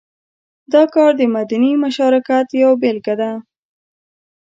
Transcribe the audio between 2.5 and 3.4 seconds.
یوه بېلګه ده.